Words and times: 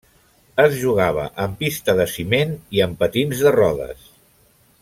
Es 0.63 0.71
jugava 0.83 1.25
en 1.43 1.53
pista 1.59 1.95
de 2.01 2.09
ciment 2.15 2.57
i 2.79 2.85
amb 2.89 2.99
patins 3.05 3.45
de 3.47 3.55
rodes. 3.61 4.13